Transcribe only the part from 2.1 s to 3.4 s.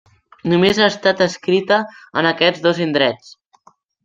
en aquests dos indrets.